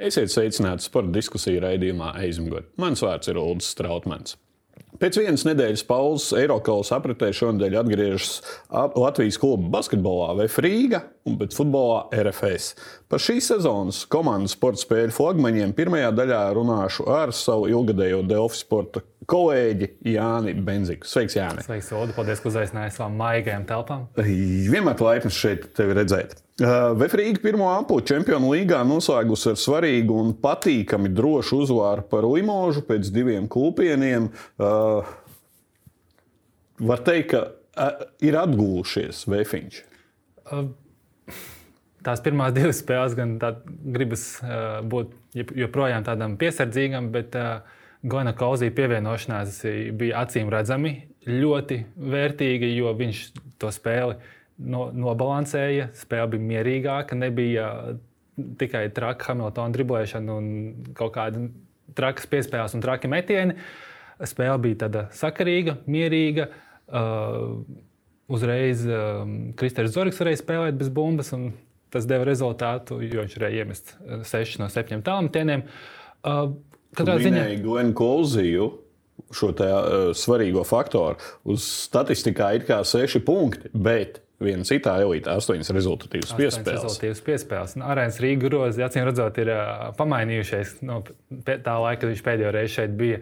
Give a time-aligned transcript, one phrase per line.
[0.00, 2.70] Esiet sveicināti sporta diskusiju raidījumā Eizmgot.
[2.80, 4.38] Mans vārds ir Ulrichs Strautmans.
[5.00, 8.40] Pēc vienas nedēļas pauzes Eiropas apritē šonadēļ atgriežas
[8.70, 12.72] Latvijas kluba basketbolā VF Rīga un pēc futbolā RFS.
[13.12, 19.04] Par šīs sezonas komandas sporta spēļu flagmaņiem pirmajā daļā runāšu ar savu ilgadējo Delfi sporta
[19.30, 21.08] kolēģi Jāni Benziku.
[21.08, 21.64] Sveiks, Jāni!
[21.64, 22.16] Sveiks, Odu!
[22.16, 24.08] Paldies, ka uzaicinājāt savām maigajām telpām.
[24.16, 26.40] Vienmēr laipni šeit tevi redzēt.
[26.60, 33.08] Vefrīga pirmo apli čempionu līgā noslēgusi ar svarīgu un patīkami drošu uzvaru par Limožu pēc
[33.14, 34.28] diviem klūpieniem.
[34.60, 35.08] Uh,
[36.84, 39.78] var teikt, ka uh, ir atgūšies Vēfiņš.
[42.04, 43.38] Tās pirmās divas spēles gan
[43.96, 45.14] gribas uh, būt
[45.56, 47.38] joprojām tādam piesardzīgam, bet
[48.04, 49.62] Gona Kauzija pievienošanās
[49.96, 50.92] bija acīm redzami
[51.24, 53.24] ļoti vērtīga, jo viņš
[53.60, 54.18] to spēli
[54.60, 57.66] no, nobalansēja, spēle bija mierīgāka, nebija
[58.60, 60.50] tikai traka Hamiltona driblēšana un
[60.96, 61.48] kaut kāda
[61.96, 63.56] trakas piespēles un traki metieni.
[64.20, 66.50] Spēle bija tāda sakarīga, mierīga.
[66.90, 67.62] Uh,
[68.30, 69.22] uzreiz uh,
[69.58, 71.50] Kristers Zorgs varēja spēlēt bez bumbas, un
[71.90, 73.94] tas deva rezultātu, jo viņš varēja iemest
[74.30, 75.64] 6 no 7 tālmetieniem.
[76.20, 76.52] Uh,
[76.98, 78.70] katrā ziņā Glenu Kolziju
[79.34, 81.18] šo tā, uh, svarīgo faktoru.
[81.48, 86.78] Uz statistikā ir kā 6 punkti, bet Viena citā elite, astoņas rezultatīvas piespēles.
[86.78, 87.76] Rezultatīvas piespēles.
[87.76, 91.02] Nu, Arēnas Rīgas grozi, acīm redzot, ir uh, pamainījušies no
[91.44, 93.20] tā laika, kad viņš pēdējo reizi šeit bija.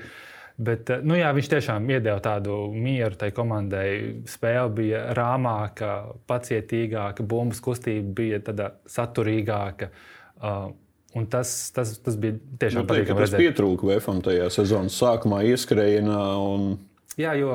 [0.58, 3.88] Bet, nu, jā, viņš tiešām iedeva tādu mieru tai komandai.
[4.30, 5.92] Spēle bija rāmāka,
[6.30, 9.90] pacietīgāka, bumbas kustība bija saturīgāka.
[10.38, 10.68] Uh,
[11.16, 13.22] Un tas, tas, tas bija tiešām nu, patīkami.
[13.24, 16.18] Tas pietrūka VFM tajā sezonas sākumā, ieskrējienā.
[16.44, 16.66] Un...
[17.18, 17.54] Jā, jo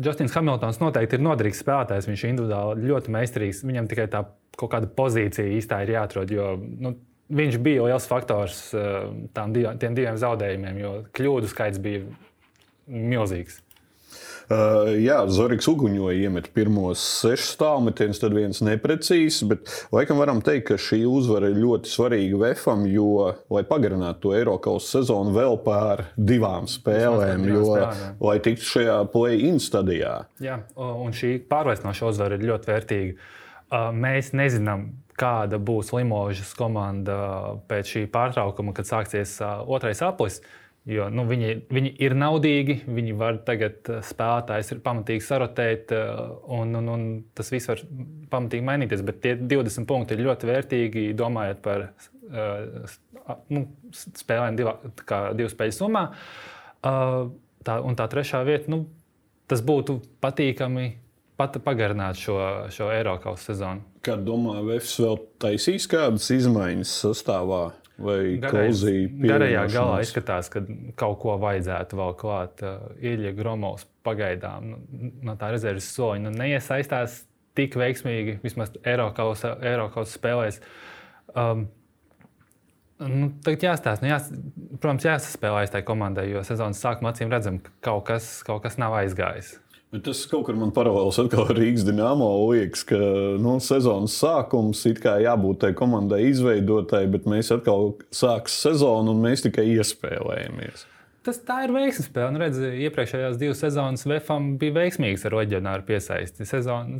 [0.00, 2.08] Justins Hamiltons noteikti ir noderīgs spēlētājs.
[2.08, 3.64] Viņš ir individuāli ļoti meistarīgs.
[3.68, 4.22] Viņam tikai tā
[4.56, 6.32] kaut kāda pozīcija īstā ir jāatrod.
[6.32, 6.94] Jo, nu,
[7.28, 9.04] viņš bija liels faktors eh,
[9.52, 12.04] div, tiem diviem zaudējumiem, jo kļūdu skaits bija
[12.88, 13.60] milzīgs.
[14.44, 19.40] Uh, jā, Zorgs uguņoja, iemet pirmos sešus tālmetienus, tad viens neprecīzs.
[19.48, 24.34] Bet laikam varam teikt, ka šī uzvara ir ļoti svarīga Vefam, jo, lai pagarinātu to
[24.36, 30.18] Eiropas sezonu vēl pār divām spēlēm, jo, spēlēm, lai tiktu šajā play-in stadijā.
[30.44, 33.16] Jā, un šī pārliecinoša uzvara ir ļoti vērtīga.
[33.64, 37.16] Uh, mēs nezinām, kāda būs Limožas komanda
[37.70, 40.42] pēc šī pārtraukuma, kad sāksies uh, otrais aplis.
[40.42, 46.18] Uh, Jo nu, viņi, viņi ir naudīgi, viņi var tagad eh, spēlētājs pamatīgi sarotēt, eh,
[46.52, 47.06] un, un, un
[47.36, 47.80] tas viss var
[48.32, 49.04] pamatīgi mainīties.
[49.06, 52.98] Bet tie 20 punkti ir ļoti vērtīgi, domājot par uh,
[53.48, 53.62] nu,
[53.94, 54.74] spēlēm divā,
[55.38, 56.04] divu spēļu summā.
[56.84, 58.82] Tā, un tā trešā vieta, nu,
[59.48, 60.90] tas būtu patīkami
[61.40, 62.36] pat pagarināt šo,
[62.74, 63.80] šo Eiropas sezonu.
[64.04, 67.62] Kā domā, Vēfs vēl taisīs kādas izmaiņas sastāvā?
[67.98, 69.10] Vai Kozija.
[69.24, 70.64] Garajā galā izskatās, ka
[70.98, 72.64] kaut ko vajadzētu vēl klāt.
[72.64, 74.82] Uh, Ilja Gromovs pagaidām nu,
[75.24, 77.22] no tā rezerves soļa nu, neiesaistās
[77.54, 80.60] tik veiksmīgi, vismaz Eiropas spēlēs.
[81.34, 81.68] Um,
[83.02, 84.28] Nu, tagad jāstāsta, nu, jās,
[84.78, 88.94] protams, jāsaspēlējas tajā komandai, jo sezonas sākumā acīm redzam, ka kaut kas, kaut kas nav
[89.00, 89.56] aizgājis.
[89.94, 92.96] Bet tas kaut kur man paralēlis atkal Rīgas dīnāmo liekas, ka
[93.38, 99.44] nu, sezonas sākums ir jābūt tai komandai izveidotai, bet mēs atkal sāksim sezonu un mēs
[99.44, 100.82] tikai iespēlējamies.
[101.24, 102.32] Tas tā ir veiksmes spēle.
[102.34, 106.48] Nu, redz, iepriekšējās divas sezonas VFam bija veiksmīgas ar reģionāru piesaisti.
[106.48, 106.98] Sezona,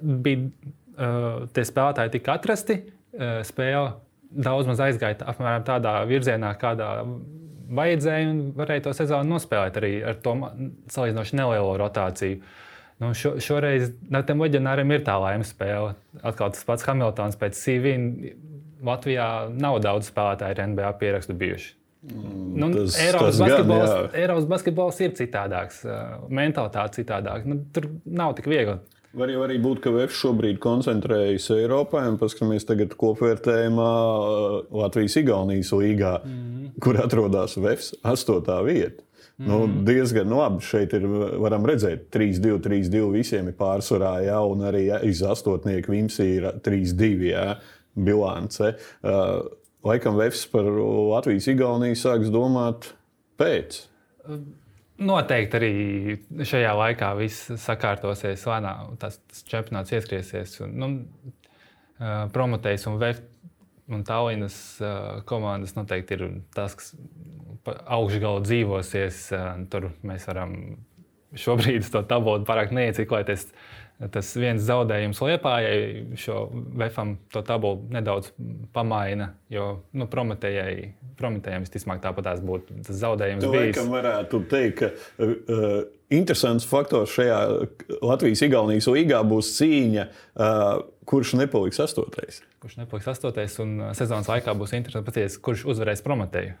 [0.00, 0.48] bija,
[0.96, 3.98] uh, tie spēlētāji tika atrasti, uh, spēle
[4.48, 6.88] daudz maz aizgāja apmēram tādā virzienā, kādā
[7.78, 10.34] vajadzēja un varēja to sezonu nospēlēt arī ar to
[10.92, 12.40] salīdzinoši nelielu rotāciju.
[13.02, 13.90] Nu, šo, šoreiz
[14.28, 15.94] tam leģionāram ir tā laimes spēle.
[16.22, 17.94] Atkal tas pats Hamiltons pēc CV.
[18.84, 21.72] Latvijā nav daudz spēlētāju ar NBA pierakstu bijuši.
[22.04, 25.78] Mm, nu, tas, Eiropas, tas basketbols, gan, Eiropas basketbols ir citādāks,
[26.28, 27.48] mentalitāte citādāka.
[27.48, 28.76] Nu, tur nav tik viegli
[29.14, 35.70] Var jau arī būt, ka VF šobrīd koncentrējas Eiropā, un paskatāmies tagad kopvērtējumā uh, Latvijas-Igaunijas
[35.70, 36.70] līgā, mm -hmm.
[36.82, 38.64] kur atrodas VF 8.
[38.66, 39.04] vieta.
[39.38, 39.46] Mm.
[39.46, 39.84] Nu, mhm.
[39.84, 40.62] diezgan labi.
[40.62, 41.06] Šeit ir,
[41.42, 46.50] varam redzēt, 3-2, 3-2 visiem ir pārsvarā, jā, un arī jā, iz astotnieku Vimsī ir
[46.62, 47.46] 3-2 jā,
[47.94, 48.74] bilance.
[49.02, 49.46] Uh,
[49.84, 50.66] laikam Vēfs par
[51.14, 52.94] Latvijas-Igauniju sāks domāt
[53.38, 53.84] pēc.
[54.26, 54.42] Uh.
[54.94, 55.72] Noteikti arī
[56.46, 60.54] šajā laikā viss sakārtosies, lēnām tas, tas čempionāts ieskriesies.
[60.62, 60.90] Un, nu,
[61.98, 63.24] uh, promotējs un VF
[63.90, 66.24] un Tallinas uh, komandas noteikti ir
[66.54, 66.94] tas, kas
[67.66, 69.20] augšgalā dzīvosies.
[69.34, 70.54] Uh, tur mēs varam
[71.34, 73.48] šobrīd to tabulu pārāk neieciklēties.
[74.12, 76.48] Tas viens zaudējums Lietpājai šo
[76.80, 78.32] Vefam to tabulu nedaudz
[78.74, 79.30] pamaina.
[79.52, 80.88] Jo nu, Prometējai,
[81.18, 83.44] Prometējai visticamāk tāpat būtu tas zaudējums.
[83.44, 83.78] Tev bijis.
[83.92, 84.90] varētu teikt, ka
[85.22, 85.76] uh,
[86.14, 87.38] interesants faktors šajā
[88.02, 90.66] Latvijas-Igaunijas līgā būs cīņa, uh,
[91.08, 92.42] kurš nepaliks astotais.
[92.64, 96.58] Kurš nepaliks astotais un sezonas laikā būs interesanti paties, kurš uzvarēs Prometēju.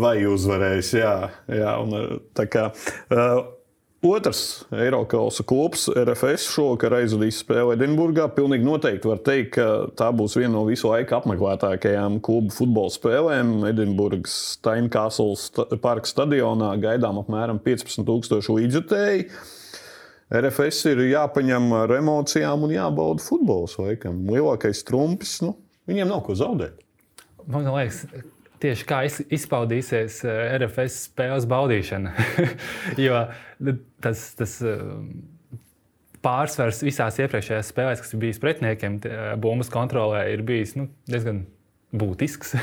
[0.00, 1.14] Vai uzvarēs, jā.
[1.52, 2.70] jā un, tā kā,
[3.12, 3.42] uh,
[3.98, 8.28] Otrs Eiropas klubs, RFS, šovakar aizvadīs spēli Edinburgā.
[8.30, 13.50] Pilnīgi noteikti var teikt, ka tā būs viena no visu laiku apmeklētākajām klubu futbola spēlēm.
[13.66, 15.48] Edinburgas Steinkasls
[15.82, 19.26] parka stadionā gaidām apmēram 15,000 līdzjutēji.
[20.38, 23.80] RFS ir jāpaņem ar emocijām un jābauda futbols.
[23.82, 24.22] Laikam.
[24.30, 25.56] Lielākais trumpis, nu,
[25.90, 26.84] viņiem nav ko zaudēt.
[27.50, 28.04] Man liekas,
[28.62, 32.14] tieši kā izpaudīsies eh, RFS spēles baudīšana.
[33.06, 33.24] jo
[34.04, 34.80] tas, tas eh,
[36.24, 38.98] pārsvars visās iepriekšējās spēlēs, kas ir bijis pretiniekiem,
[39.42, 41.44] bumbas kontrolē, ir bijis nu, diezgan
[41.94, 42.56] būtisks.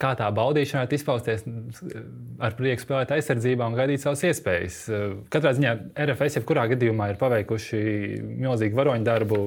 [0.00, 1.42] Kā tā baudīšana varētu izpausties,
[2.40, 4.78] ar prieku spēlēt aizsardzībā un gaidīt savas iespējas.
[5.32, 5.74] Katrā ziņā
[6.06, 7.80] RFS jebkurā gadījumā ir paveikuši
[8.24, 9.40] milzīgu varoņu darbu,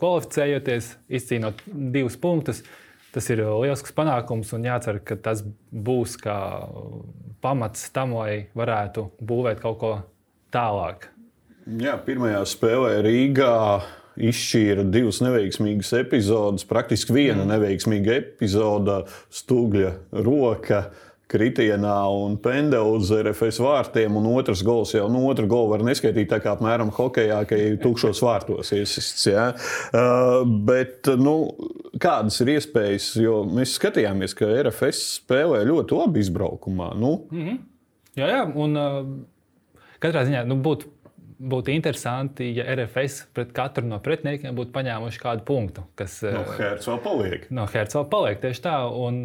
[0.00, 2.62] kvalificējoties, izcīnot divus punktus.
[2.64, 6.36] Uh, Tas ir liels panākums un jācer, ka tas būs kā
[7.42, 9.94] pamats tam, lai varētu būvēt kaut ko
[10.54, 11.08] tālāk.
[11.80, 13.56] Jā, pirmajā spēlē Rīgā
[14.20, 16.66] izšķīra divas neveiksmīgas epizodes.
[16.68, 17.50] Praktiski viena mm.
[17.52, 19.02] neveiksmīga epizode,
[19.34, 19.92] stūgļa
[20.26, 20.84] roka
[21.30, 25.84] kritienā un pendē uz RFS vārtiem, un otrs gols jau no nu, otru golu var
[25.86, 29.26] neskaitīt tā kā apmēram hokeja, ka ir tukšos vārtos iesists.
[29.30, 29.50] Ja?
[29.94, 31.36] Uh, bet nu,
[32.02, 36.94] kādas ir iespējas, jo mēs skatījāmies, ka RFS spēlē ļoti labi izbraukumā.
[36.98, 37.16] Nu.
[37.30, 37.60] Mm -hmm.
[38.18, 39.04] Jā, jā, un uh,
[40.02, 40.96] katrā ziņā nu, būtu
[41.40, 45.84] būtu interesanti, ja RFS pret katru no pretiniekiem būtu paņēmuši kādu punktu.
[45.96, 47.46] Kas, no Herca vēl paliek.
[47.50, 48.74] No Herca vēl paliek tieši tā.
[48.92, 49.22] Un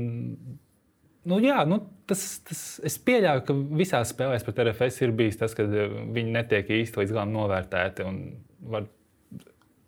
[1.25, 5.55] Nu, jā, nu, tas, tas, es pieļauju, ka visās spēlēs pret RFS ir bijis tas,
[5.57, 8.05] ka eh, viņi netiek īsti līdz galam novērtēti.
[8.75, 8.85] Var,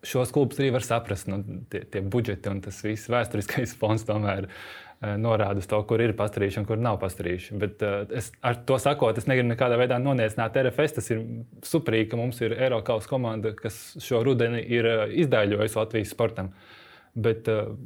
[0.08, 1.30] šos klubus arī var saprast.
[1.30, 6.02] Nu, tie, tie budžeti un tas viss vēsturiskais fons tomēr uh, norāda uz to, kur
[6.02, 7.58] ir pastarījuši un kur nav pastarījuši.
[7.62, 10.98] Bet uh, es ar to sakot, es negribu nekādā veidā noniecināt RFS.
[10.98, 11.22] Tas ir
[11.70, 14.90] superīgi, ka mums ir Eiropas komanda, kas šo rudeni ir
[15.26, 16.50] izdēļojusi Latvijas sportam.
[17.14, 17.78] Bet, uh,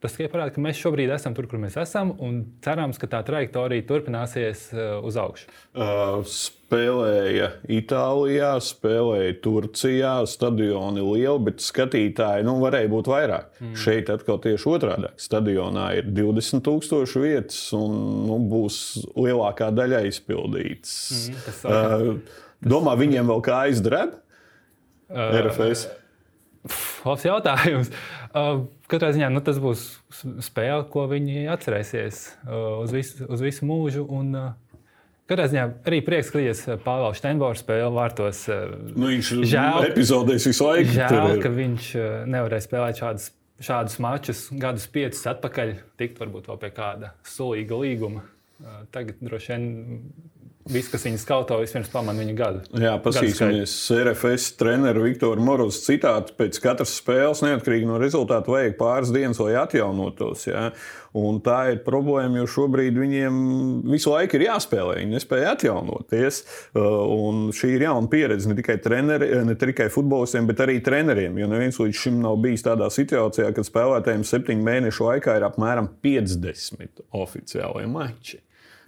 [0.00, 3.18] Tas tikai parāda, ka mēs šobrīd esam tur, kur mēs esam, un cerams, ka tā
[3.26, 5.50] trajektorija turpināsies uh, uz augšu.
[5.76, 13.52] Uh, spēlēja Itālijā, spēlēja Turcijā, stadioni lieli, bet skatītāji nu, varēja būt vairāk.
[13.60, 13.76] Mm.
[13.84, 15.12] Šeit atkal tieši otrādi.
[15.20, 18.80] Stadionā ir 20,000 vietas, un nu, būs
[19.12, 20.96] lielākā daļa izpildīts.
[21.28, 24.16] Mm, uh, domā, viņiem vēl kā aizdreb?
[25.12, 25.90] Uh, RFS.
[27.06, 27.88] Labs jautājums.
[28.30, 29.84] Uh, katrā ziņā nu, tas būs
[30.44, 34.04] spēle, ko viņi atcerēsies uh, uz, visu, uz visu mūžu.
[34.12, 34.90] Un, uh,
[35.30, 38.44] katrā ziņā arī prieks, ka ies Pāvils Steinbors spēle vārtos.
[38.92, 40.96] Nu, viņš žēl, epizodēs visu laiku.
[40.98, 41.92] Žēl, ka viņš
[42.28, 43.30] nevarēja spēlēt šādus,
[43.70, 48.26] šādus mačus gadus piecus atpakaļ, tikt varbūt vēl pie kāda sulīga līguma.
[48.92, 49.66] Tagad droši vien
[50.70, 52.60] Viss, kas viņu skauto, vispirms pamana viņa gadu.
[52.78, 56.34] Jā, paskatīsimies RFS treneru Viktoru Morozu citātu.
[56.38, 60.46] Pēc katras spēles, neatkarīgi no rezultātu, vajag pāris dienas, lai atjaunotos.
[60.46, 60.68] Jā.
[61.18, 63.40] Un tā ir problēma, jo šobrīd viņiem
[63.90, 65.00] visu laiku ir jāspēlē.
[65.00, 66.38] Viņi nespēja atjaunoties.
[66.70, 66.86] Uh,
[67.16, 71.40] un šī ir jauna pieredze ne tikai, treneri, ne tikai futbolistiem, bet arī treneriem.
[71.40, 75.90] Jo neviens līdz šim nav bijis tādā situācijā, kad spēlētājiem septiņu mēnešu laikā ir apmēram
[76.06, 78.38] 50 oficiālie mači.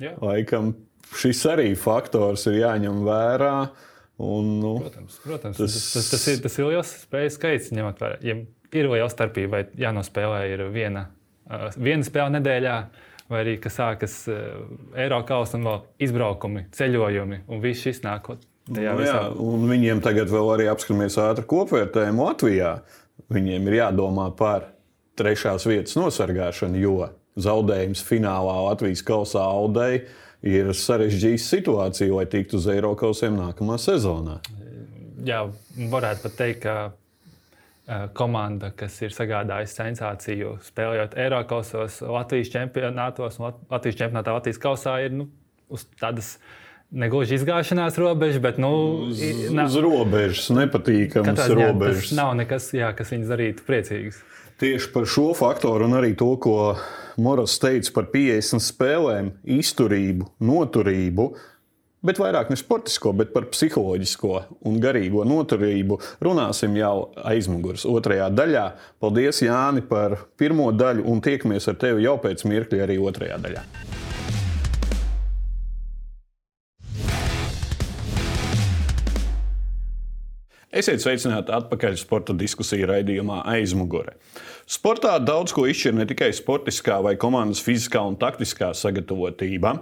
[0.02, 0.14] Jā.
[0.22, 0.72] Laikam
[1.16, 3.54] šis arī faktors ir jāņem vērā.
[4.22, 7.72] Un, nu, protams, protams tas, tas, tas, ir, tas liels spēļu skaits.
[7.74, 8.36] Ņemot vērā, ja
[8.72, 11.06] ir liela starpība, vai jānospēlē ir viena,
[11.76, 12.76] viena spēle nedēļā,
[13.32, 18.34] vai arī kas sākas Eiropas un vēl izbraukumi, ceļojumi, un viss šis nāk.
[18.70, 22.76] Nu, jā, un viņiem tagad vēl arī apskatāmies ātri kopvērtējumu Latvijā.
[23.32, 24.68] Viņiem ir jādomā par
[25.18, 27.08] trešās vietas nosargāšanu, jo
[27.42, 30.04] zaudējums finālā Latvijas kausā Audei
[30.42, 34.40] ir sarežģīta situācija, lai tiktu uz Eiropausiem nākamā sezonā.
[35.22, 35.44] Jā,
[35.92, 43.52] varētu pat teikt, ka uh, komanda, kas ir sagādājusi sensāciju, spēlējot Eiropasos, Latvijas čempionātos un
[43.70, 45.28] Latvijas čempionātā Latvijas kausā, ir nu,
[45.72, 46.34] uz tādas
[46.92, 48.72] negluži izgāšanās robežas, bet nu,
[49.08, 49.22] uz,
[49.54, 52.10] nav, uz robežas, nepatīkamas robežas.
[52.10, 54.20] Tas nav nekas, jā, kas viņus darītu priecīgus.
[54.60, 56.74] Tieši par šo faktoru un arī to, ko
[57.22, 61.32] Moros teica par 50 spēlēm, izturību, noturību.
[62.02, 68.66] bet vairāk ne sportisko, bet par psiholoģisko un garīgo noturību runāsim jau aizmugures otrajā daļā.
[68.98, 73.91] Paldies, Jāni, par pirmo daļu, un tiekamies ar tevi jau pēc mirkļa arī otrajā daļā.
[80.72, 84.14] Esiet sveicināti atpakaļ sporta diskusiju raidījumā aizmugure.
[84.64, 89.74] Sportā daudz ko izšķir ne tikai sportiskā vai komandas fiziskā un taktiskā sagatavotība.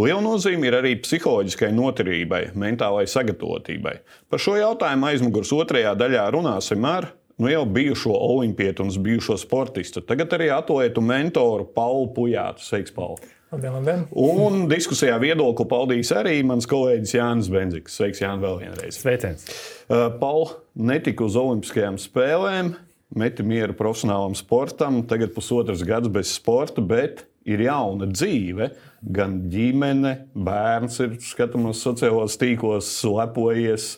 [0.00, 3.98] Liela nozīme ir arī psiholoģiskai noturībai, mentālai sagatavotībai.
[4.32, 10.00] Par šo jautājumu aizmugures otrajā daļā runāsim ar nu jau bijušo olimpietu un bijušo sportistu,
[10.00, 12.64] tagad arī atlētu mentoru Paulu Pujātu.
[12.64, 13.37] Sveiks, Pauli!
[13.48, 14.02] Labdien, labdien.
[14.12, 17.94] Un diskusijā viedokli paudīs arī mans kolēģis Jānis Benziks.
[17.96, 18.98] Sveiks, Jānis, vēl vienreiz.
[19.00, 19.46] Sveiciens.
[19.88, 22.74] Uh, Paul netika uz Olimpiskajām spēlēm,
[23.16, 28.68] meti mieru profesionālam sportam, tagad pusotrs gads bez sporta, bet ir jauna dzīve.
[29.16, 33.94] Gan ģimene, bērns ir skatāms sociālajos tīklos, lepojies,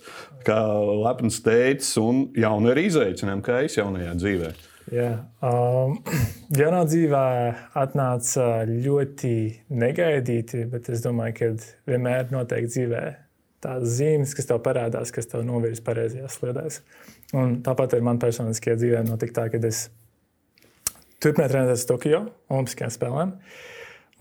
[0.47, 0.63] kā
[1.09, 4.67] lepns teicis, un jauna ir izaicinājuma, kā es jaunajā dzīvēm.
[4.91, 5.11] Jā,
[5.47, 6.01] um,
[6.59, 7.27] jaunā dzīvē
[7.79, 9.35] atnāca ļoti
[9.71, 11.51] negaidīti, bet es domāju, ka
[11.93, 13.03] vienmēr noteikti dzīvē
[13.63, 16.81] tādas zīmes, kas tev parādās, kas tev novirs pareizajās sliedēs.
[17.39, 19.85] Un tāpat arī man personiskajā dzīvē notika tā, ka es
[21.23, 23.35] turpināju trenēties Tokio Olimpiskajām spēlēm.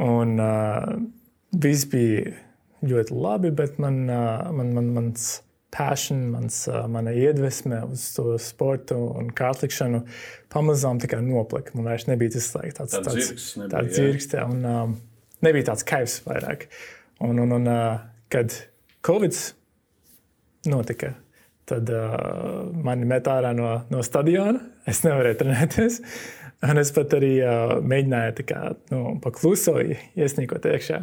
[0.05, 0.85] Un uh,
[1.65, 2.35] viss bija
[2.85, 5.31] ļoti labi, bet man, uh, man, man, mans
[5.71, 10.01] passion, mans, mana iedvesme uz to sportu un kārtlikšanu
[10.53, 11.75] pamazām tikai noplika.
[11.77, 14.97] Man vairs nebija tas like, tāds tāds dzirks, nebija, tāds dzirks tā, un um,
[15.45, 16.67] nebija tāds kaivs vairāk.
[17.25, 18.55] Un, un, un uh, kad
[19.05, 19.35] Covid
[20.69, 21.13] notika,
[21.69, 24.63] tad uh, mani met ārā no, no stadiona.
[24.89, 25.99] Es nevarēju trenēties.
[26.65, 30.97] Un es pat arī uh, mēģināju kā, nu, pakluso iesnīkot iekšā.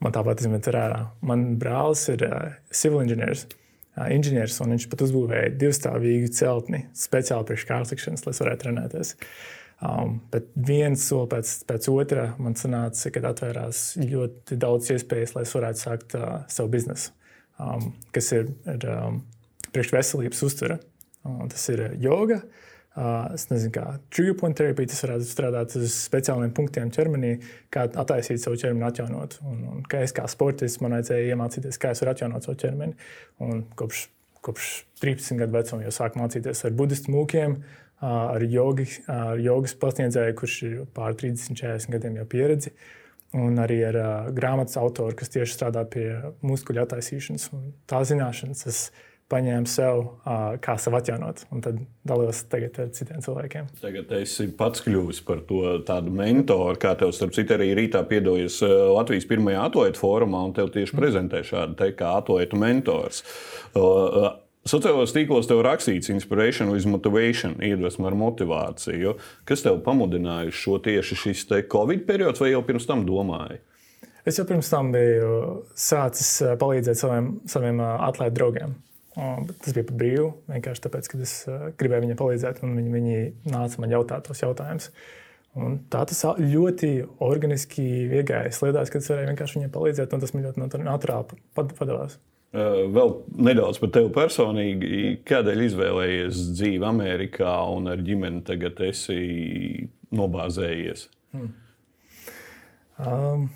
[0.00, 1.02] Man tāpat izmet ārā.
[1.26, 3.44] Man brālis ir uh, civil inženieris
[3.96, 9.14] inženieris, un viņš pat uzbūvēja divstāvīgu celtni speciāli priekš kārtikšanas, lai varētu trenēties.
[9.82, 15.42] Um, bet viens soli pēc, pēc otra man sanāca, kad atvērās ļoti daudz iespējas, lai
[15.42, 17.10] es varētu sākt uh, savu biznesu,
[17.58, 19.22] um, kas ir, ir um,
[19.74, 20.78] priekš veselības uztvere.
[21.26, 22.61] Um, tas ir joga, uh,
[22.92, 27.30] Es nezinu, kā trigger point terapija, tas varētu strādāt uz speciāliem punktiem ķermenī,
[27.72, 29.38] kā attaisīt savu ķermeni, atjaunot.
[29.48, 32.98] Un, un kā es kā sportists man vajadzēja iemācīties, kā es varu atjaunot savu ķermeni.
[33.46, 34.02] Un kopš,
[34.44, 37.56] kopš 13 gadu vecuma jau sāku mācīties ar budistu mūkiem,
[38.02, 42.74] ar, jogi, ar jogas pasniedzēju, kurš ir pār 30, 40 gadiem jau pieredzi.
[43.32, 46.10] Un arī ar uh, grāmatas autoru, kas tieši strādā pie
[46.44, 47.48] muskuļu attaisīšanas.
[47.56, 48.80] Un tā zināšanas, es,
[49.32, 50.04] paņēmu sev,
[50.62, 53.72] kā sev atjaunot, un tad dalos tagad ar citiem cilvēkiem.
[53.80, 58.60] Tagad esi pats kļuvis par to tādu mentoru, kā tev, starp citu, arī rītā piedalījies
[58.92, 63.24] Latvijas pirmajā atlētu fórumā, un tev tieši prezentē šādu te kā atlētu mentors.
[64.62, 69.16] Sociālajos tīklos tev rakstīts inspiration with motivation, iedvesma ar motivāciju.
[69.48, 73.58] Kas tev pamudināja šo tieši šis Covid periods, vai jau pirms tam domāji?
[74.22, 78.76] Es jau pirms tam biju sācis palīdzēt saviem, saviem atlētu draugiem.
[79.12, 81.34] Tas bija par brīvu, vienkārši tāpēc, ka es
[81.80, 83.16] gribēju viņai palīdzēt, un viņi, viņi
[83.52, 84.88] nāca man jautāt tos jautājumus.
[85.52, 88.48] Un tā tas ļoti organiski iegāja.
[88.48, 92.16] Es liedāju, ka es varēju vienkārši viņai palīdzēt, un tas man ļoti naturāli padavās.
[92.52, 93.12] Vēl
[93.48, 95.02] nedaudz par tevi personīgi.
[95.28, 101.06] Kādēļ izvēlējies dzīvi Amerikā un ar ģimeni tagad esi nobāzējies?
[101.32, 101.52] Hmm.
[103.00, 103.46] Um,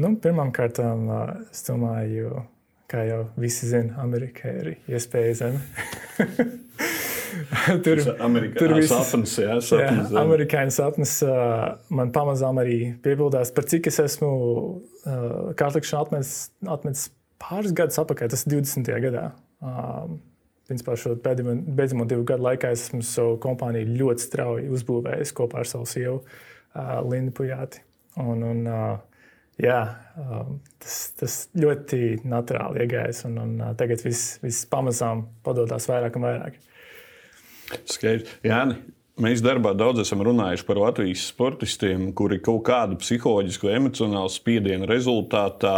[0.00, 0.80] nu, Pirmkārt,
[1.52, 2.46] es domāju,
[2.92, 5.62] kā jau visi zina, Amerikā ir iespēja zeme.
[7.84, 8.02] tur
[8.58, 11.14] tur viss sapnis, jā, sapnis, jā, amerikāņu sapnis
[11.92, 14.32] man pamazām arī piebildās, par cik es esmu
[15.58, 16.34] kārtlikšanu atmetis,
[16.76, 17.08] atmetis
[17.42, 18.92] pāris gadus atpakaļ, tas 20.
[19.06, 19.30] gadā.
[20.68, 25.70] Principā šo pēdējo divu gadu laikā es esmu savu kompāniju ļoti strauji uzbūvējis kopā ar
[25.70, 26.20] savu sievu
[27.08, 27.82] Lindu Pujāti.
[28.20, 29.00] Un, un, uh,
[29.62, 29.78] jā,
[30.18, 33.24] um, tas, tas ļoti naturāli iegājās.
[33.28, 36.58] Un, un uh, tagad viss, viss pamazām padodas vairāk un vairāk.
[37.88, 38.36] Skaidrs.
[38.44, 38.76] Jāni,
[39.22, 45.76] mēs darbā daudz esam runājuši par Latvijas sportistiem, kuri kaut kādu psiholoģisku, emocionālu spiedienu rezultātā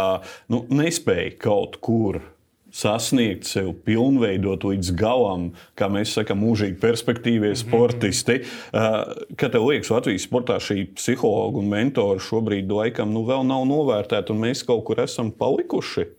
[0.51, 2.21] nu, nespēja kaut kur
[2.75, 7.61] sasniegt sevi, pilnveidot līdz galam, kā mēs sakām, mūžīgi perspektīvie mhm.
[7.63, 8.41] sportisti.
[8.75, 8.99] Uh,
[9.39, 14.35] kā tev liekas, Latvijas sportā šī psihologa un mentora šobrīd laikam nu, vēl nav novērtēta,
[14.35, 16.09] un mēs kaut kur esam palikuši?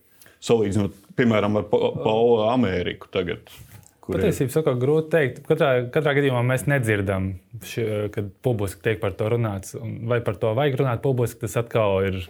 [0.47, 3.49] Salīdzinot, piemēram, ar Paulu Ameriku tagad.
[4.07, 5.41] Patiesībā sakot, grūti pateikt.
[5.49, 7.33] Katrā, katrā gadījumā mēs nedzirdam,
[7.67, 9.75] ši, kad publiski tiek par to runāts.
[9.81, 12.21] Vai par to vajag runāt publiski, tas atkal ir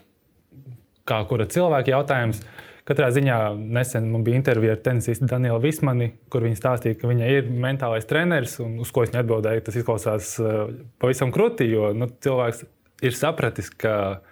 [1.06, 2.40] kā kura cilvēka jautājums.
[2.86, 7.30] Katrā ziņā nesen man bija intervija ar tenisistu Danielu Vismani, kur viņa stāstīja, ka viņa
[7.34, 10.70] ir mentālais treneris, un uz ko viņa atbildēja, tas izklausās uh,
[11.02, 12.62] pavisam krūti, jo nu, cilvēks
[13.06, 14.22] ir sapratis, ka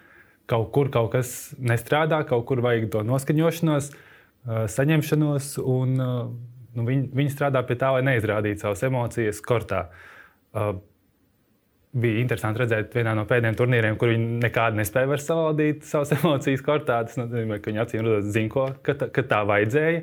[0.50, 6.16] kaut kur kaut kas nestrādā, kaut kur vajag to noskaņošanos, uh, saņemšanos, un uh,
[6.78, 9.88] nu, viņi, viņi strādā pie tā, lai neizrādītu savas emocijas kortā
[11.94, 16.64] bija interesanti redzēt vienā no pēdējiem turnīriem, kur viņi nekādi nespēja vairs savaldīt savas emocijas
[16.66, 17.00] kortā.
[17.06, 20.02] Tas nozīmē, ka viņi acīm redzot, zina, ko, ka, tā, ka tā vajadzēja.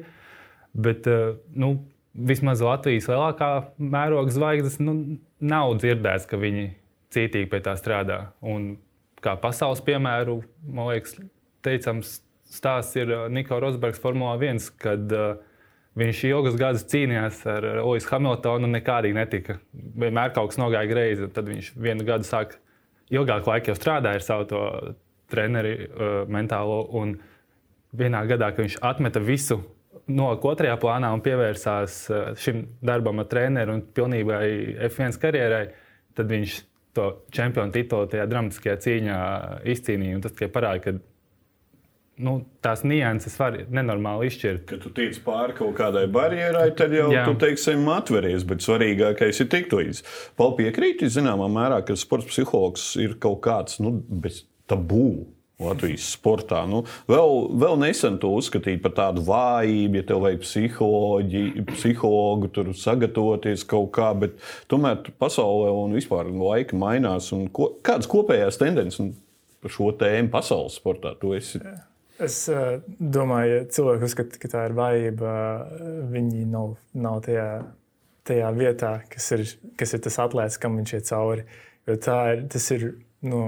[0.87, 1.73] Bet eh, nu,
[2.15, 4.95] vismaz Latvijas lielākā mēroga zvaigznes nu,
[5.43, 6.69] nav dzirdēts, ka viņi
[7.11, 8.21] cītīgi pie tā strādā.
[8.39, 8.73] Un
[9.23, 11.17] kā pasaules piemēru, man liekas,
[11.65, 12.19] teicams
[12.51, 15.33] stāsts ir eh, Niko Rosbergs Formula 1, kad uh,
[15.99, 19.57] Viņš ilgus gadus cīnījās ar Oļu Hamiltonu un nekādīgi netika.
[19.73, 21.27] Vienmēr kaut kas nogāja greizi.
[21.35, 22.55] Tad viņš vienu gadu sāk
[23.11, 24.61] ilgāku laiku jau strādāja ar savu
[25.31, 26.85] treneri uh, mentālo.
[26.95, 27.17] Un
[27.97, 29.59] vienā gadā, kad viņš atmeta visu
[30.07, 34.43] noliku otrajā plānā un pievērsās uh, šim darbam ar treneru un pilnībai
[34.87, 35.65] F1 karjerai,
[36.15, 36.59] tad viņš
[36.95, 39.19] to čempionu titulu tajā dramatiskajā cīņā
[39.75, 40.23] izcīnīja.
[40.23, 40.95] Tas tikai parāda, ka
[42.21, 44.63] nu, tās nianses var nenormāli izšķirt.
[44.69, 47.25] Kad tu tiec pāri kaut kādai barjerai, tad jau Jā.
[47.27, 50.07] tu teiksim, atveries, bet svarīgākais ir tikt līdzi.
[50.39, 53.99] Pauli piekrīt, zināmā mērā, ka sports psihologs ir kaut kāds nu,
[54.71, 55.11] tabū.
[55.61, 56.63] Latvijas sportā.
[56.65, 60.41] Nu, vēl, vēl nesen to uzskatīja par tādu vājību, ja tev vajag
[61.69, 64.39] psihologu, tur sagatavoties kaut kā, bet
[64.71, 67.29] tomēr pasaulē un vispār laika mainās.
[67.53, 69.13] Ko, kādas kopējās tendences
[69.61, 71.61] par šo tēmu pasaules sportā tu esi?
[72.21, 75.35] Es uh, domāju, ja cilvēki uzskata, ka tā ir vājība.
[76.11, 77.45] Viņi nav, nav tajā,
[78.29, 79.45] tajā vietā, kas ir,
[79.79, 81.45] kas ir tas atlēts, kam viņš iet cauri.
[81.89, 82.91] Jo ir, tas ir
[83.25, 83.41] nu,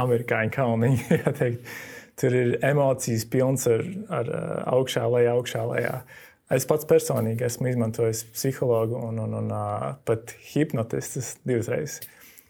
[0.00, 1.20] amerikāņu kalniņi.
[2.20, 3.82] Tur ir emocijas pilns ar,
[4.14, 4.30] ar
[4.70, 5.96] augšā, lejā, augšā, lejā.
[6.54, 9.50] Es pats personīgi esmu izmantojis psihologu un, un, un
[10.06, 12.00] pat hipnotistus divas reizes.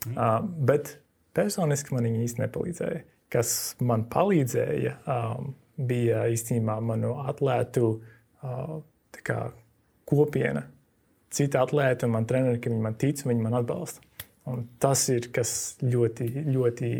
[0.04, 0.14] Mm.
[0.18, 0.98] Uh, bet
[1.34, 3.02] personiski man viņi īsti nepalīdzēja
[3.34, 8.74] kas man palīdzēja, um, bija īstenībā manu atlētu uh,
[9.26, 9.38] kā,
[10.06, 10.62] kopiena.
[11.34, 14.04] Citi atlēti un man treneri, ka viņi man tic, viņi man atbalsta.
[14.50, 16.90] Un tas ir kas ļoti, ļoti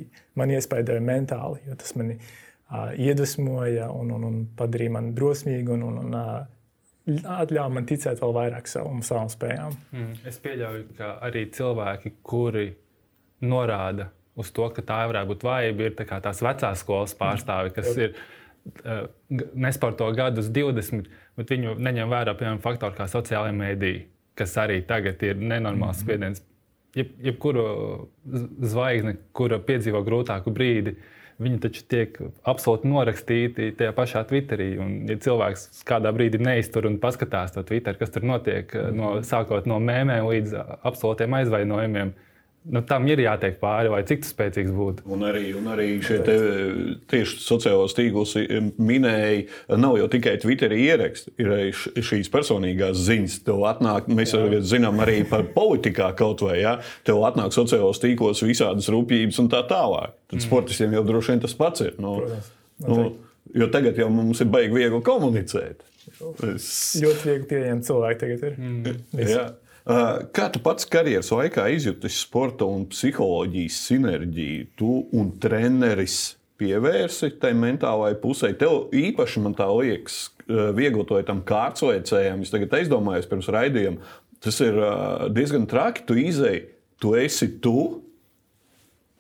[0.41, 5.85] man iespaidoja mentāli, jo tas mani uh, iedvesmoja un, un, un padarīja mani drosmīgu un,
[5.91, 6.33] un, un uh,
[7.05, 9.77] atļāva man ticēt vēl vairāk savam, savām spējām.
[9.93, 12.71] Mm, es pieļauju, ka arī cilvēki, kuri
[13.45, 14.09] norāda
[14.41, 18.15] uz to, ka tā varētu būt vājība, ir tā tās vecās skolas pārstāvi, kas ir
[18.15, 19.07] uh,
[19.55, 23.95] nesporto gadus 20, bet viņu neņem vērā, piemēram, faktori kā sociālajā mēdī,
[24.39, 26.05] kas arī tagad ir nenormāls mhm.
[26.05, 26.45] spiediens.
[26.95, 27.65] Jeb, jebkuru
[28.63, 30.93] zvaigzni, kura piedzīvo grūtāku brīdi,
[31.43, 34.69] viņi taču tiek absolūti norakstīti tajā pašā Twitterī.
[34.79, 39.67] Un, ja cilvēks kādā brīdī neiztur un paskatās to Twitter, kas tur notiek, no, sākot
[39.67, 40.55] no mēmēm līdz
[40.87, 42.15] absolūtiem aizvainojumiem,
[42.65, 45.05] nu, tam ir jātiek pāri, lai cik tas spēcīgs būtu.
[45.13, 46.29] Un arī, un arī šeit
[47.11, 48.35] tieši sociālos tīklus
[48.81, 49.45] minēja,
[49.81, 53.39] nav jau tikai Twitterī ieraksti, ir arī šīs personīgās ziņas.
[53.49, 56.79] Tev atnāk, mēs arī zinām arī par politikā kaut vai, ja?
[57.07, 60.17] tev atnāk sociālos tīklos visādas rūpības un tā tālāk.
[60.31, 60.47] Tad mm.
[60.47, 61.97] sportistiem jau droši vien tas pats ir.
[62.01, 62.53] Nu, Protams,
[62.89, 63.11] nu,
[63.61, 65.85] jo tagad jau mums ir baigi viegli komunicēt.
[66.49, 66.71] Es...
[67.01, 68.57] Ļoti viegli pieejami cilvēki tagad ir.
[68.61, 69.61] Mm.
[69.85, 74.69] Kā tu pats karjeras laikā izjūti sporta un psiholoģijas sinerģiju?
[74.81, 78.55] Tu un treneris pievērsi tai mentālajai pusē.
[78.57, 82.47] Tev īpaši man tā liekas, vieglotoja tam kārtsveicējiem.
[82.47, 84.17] Es tagad aizdomājos pirms raidījuma.
[84.45, 84.81] Tas ir
[85.37, 86.07] diezgan traki.
[86.09, 86.65] Tu izēji,
[87.01, 88.01] tu esi tu,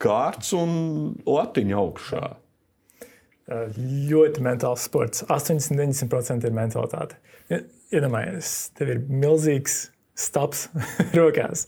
[0.01, 2.27] kārts un latiņa augšā.
[4.09, 5.27] Ļoti mentāls sports.
[5.29, 7.21] 80-90% ir mentalitāte.
[7.93, 10.69] Iedomājieties, tev ir milzīgs stāps
[11.19, 11.67] rokās.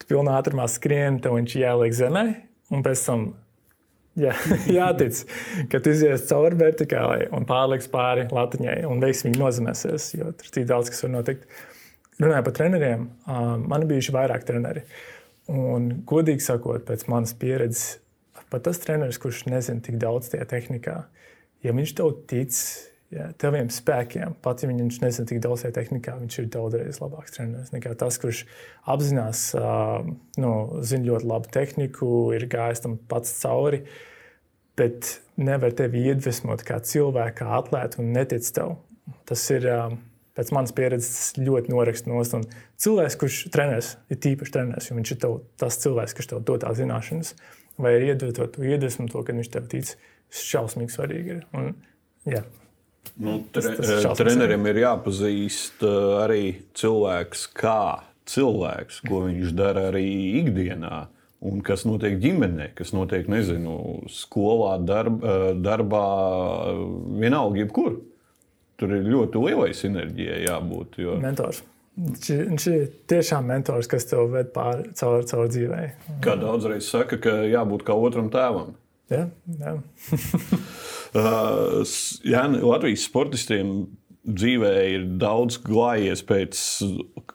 [0.00, 2.26] Tu pilnā ātrumā skrieni, tev viņš jāliek zemē,
[2.74, 3.26] un pēc tam
[4.18, 4.34] jā,
[4.78, 5.22] jātic,
[5.72, 10.56] ka tu izies cauri vertikālai un pārliks pāri latiņai un veiksmīgi nozemēsies, jo tur ir
[10.58, 11.46] tik daudz, kas var notikt.
[12.22, 14.84] Runājot par treneriem, man ir bijuši vairāk treneri.
[15.50, 17.96] Un, godīgi sakot, pēc manas pieredzes,
[18.52, 20.96] pat tas treneris, kurš nezina tik daudz tajā tehnikā,
[21.64, 22.52] ja viņš tev tic,
[23.12, 24.36] jā, taviem spēkiem.
[24.44, 28.18] Pat ja viņš nezina tik daudz tajā tehnikā, viņš ir daudzreiz labāks treneris nekā tas,
[28.22, 28.44] kurš
[28.92, 29.48] apzinās,
[30.42, 30.52] nu,
[30.86, 33.82] zina ļoti labu tehniku, ir gājis tam pats cauri,
[34.78, 38.80] bet nevar tevi iedvesmot kā cilvēku, kā atlētu un netic tev.
[39.28, 39.68] Tas ir.
[40.32, 42.46] Pēc manas pieredzes ļoti norakst no stūra.
[42.80, 46.62] Cilvēks, kurš trenēs, ir tīpaši trenēs, jo viņš ir tev, tas cilvēks, kurš tev dod
[46.64, 47.34] tās zināšanas,
[47.76, 49.92] vai ir iedot to iedvesmu, to, ka viņš tev tic,
[50.32, 51.44] šausmīgi svarīgi ir.
[51.52, 51.74] Un,
[52.24, 52.40] jā,
[53.22, 55.82] Nu, tre, tas, tas trenerim ir jāpazīst
[56.22, 56.44] arī
[56.78, 60.06] cilvēks kā cilvēks, ko viņš dara arī
[60.42, 61.06] ikdienā.
[61.42, 63.74] Un kas notiek ģimenē, kas notiek, nezinu,
[64.14, 65.24] skolā, darb,
[65.58, 66.06] darbā,
[67.18, 67.98] vienalga, jebkur.
[68.78, 71.00] Tur ir ļoti lielai sinerģijai jābūt.
[71.02, 71.16] Jo...
[71.22, 71.64] Mentors.
[71.92, 75.80] Viņš ir tiešām mentors, kas tev ved pāri caur, caur dzīvē.
[76.24, 78.72] Kā daudzreiz saka, ka jābūt kā otram tēvam.
[79.12, 79.24] Jā,
[79.60, 79.74] jā.
[81.20, 83.74] uh, jā, Latvijas sportistiem
[84.22, 86.58] dzīvē ir daudz glājies pēc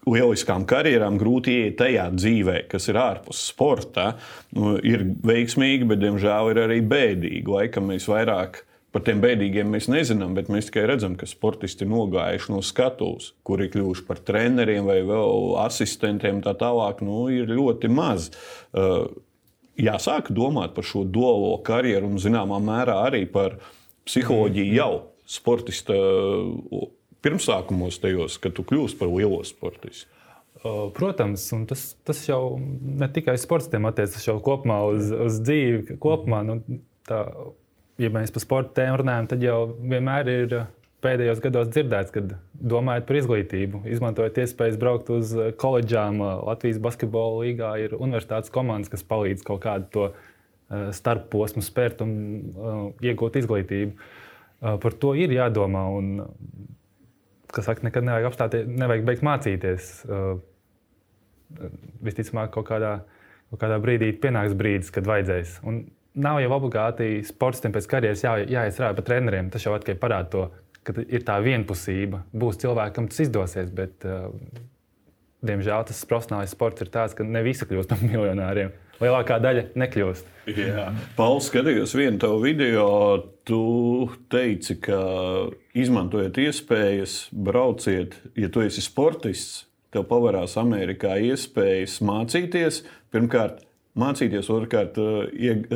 [0.07, 4.13] lieliskām karjerām, grūti iet tajā dzīvē, kas ir ārpus sporta.
[4.55, 7.43] Nu, ir veiksmīgi, bet, diemžēl, ir arī bēdīgi.
[7.51, 8.63] Laikam mēs vairāk
[8.95, 13.33] Par tiem bēdīgiem mēs nezinām, bet mēs tikai redzam, ka sportisti ir nogājuši no skatuves,
[13.45, 16.39] kuri kļuvuši par treneriem vai vēl asistentiem.
[16.41, 18.31] Tā tālāk nu, ir ļoti maz.
[18.71, 19.09] Uh,
[19.77, 23.59] jāsāk domāt par šo duālo karjeru un zināmā mērā arī par
[24.07, 24.91] psiholoģiju jau
[25.27, 25.95] sportista
[27.25, 30.09] pirmsākumos, tajos, kad tu kļūsi par lielo sportistu.
[30.97, 35.97] Protams, un tas, tas jau ne tikai sportistiem attiecas, tas jau kopumā uz, uz dzīvi.
[36.01, 36.57] Kopumā, nu,
[37.07, 37.21] tā,
[38.01, 40.55] ja mēs par sporta tēmu runājam, tad jau vienmēr ir
[41.05, 46.21] pēdējos gados dzirdēts, kad domājot par izglītību, izmantojot iespējas braukt uz uh, koledžām.
[46.23, 50.09] Uh, Latvijas basketbola līgā ir universitātes komandas, kas palīdz kaut kādu to
[50.67, 52.09] starpposmu spērt un
[52.99, 53.93] iegūt izglītību.
[54.59, 55.85] Par to ir jādomā.
[55.95, 56.09] Un,
[57.53, 59.91] kas saka, nekad nevajag apstāties, nevajag beigt mācīties.
[62.03, 62.97] Visticamāk, kaut kādā,
[63.51, 65.61] kaut kādā brīdī pienāks brīdis, kad vajadzēs.
[65.67, 65.85] Un
[66.17, 69.51] nav jau obligāti sportistiem pēc karjeras jā, jāiestrādā par treneriem.
[69.53, 70.45] Tas jau tikai parāda to,
[70.87, 72.23] ka ir tā vienpusība.
[72.31, 74.31] Būs cilvēkam tas izdosies, bet, uh,
[75.45, 78.73] diemžēl, tas profesionālais sports ir tāds, ka ne visi kļūst par miljonāriem.
[78.97, 80.29] Lielākā daļa nekļūst.
[80.57, 82.87] Jā, Pauls, skatījos vienu tavu video.
[83.45, 83.59] Tu
[84.31, 84.97] teici, ka
[85.77, 92.81] izmantojot iespējas, brauciet, ja tu esi sportists, tev pavarās Amerikā iespējas mācīties.
[93.13, 93.61] Pirmkārt,
[93.99, 94.97] mācīties, otrkārt,
[95.33, 95.67] ieg,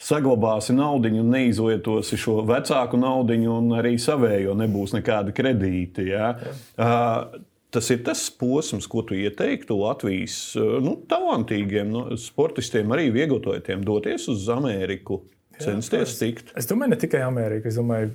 [0.00, 6.04] saglabāsi naudu neizlietosi šo vecāku naudu, un arī savējo nebūs nekāda kredīta.
[6.06, 6.32] Ja?
[6.76, 7.40] Jā.
[7.70, 14.26] Tas ir tas posms, ko tu ieteiktu Latvijas nu, talantīgiem nu, sportistiem, arī vieglotājiem, doties
[14.32, 15.20] uz Ameriku,
[15.60, 16.50] censties tikt.
[16.58, 17.70] Es domāju, ne tikai Ameriku.
[17.70, 18.10] Es domāju,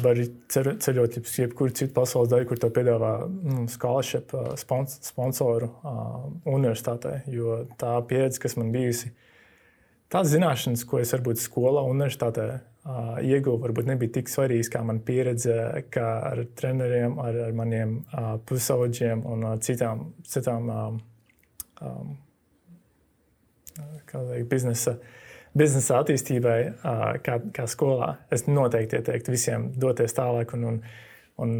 [0.00, 0.18] var
[0.52, 7.18] ceļot uz jebkuru citu pasaules daļu, kur te piedāvā nu, scholarship spons sponsoru uh, universitātē.
[7.32, 9.12] Jo tā pieredze, kas man bijusi,
[10.12, 15.02] tās zināšanas, ko es varbūt skolā, universitātē uh, ieguvu, varbūt nebija tik svarīgas kā man
[15.04, 15.56] pieredze
[15.92, 21.00] kā ar treneriem, ar, ar maniem uh, pusauģiem un uh, citām, citām um,
[21.84, 22.14] um,
[24.48, 25.18] biznesa uh,
[25.58, 26.58] biznesa attīstībai,
[27.24, 30.78] kā, kā skolā, es noteikti ieteiktu visiem doties tālāk un, un,
[31.44, 31.52] un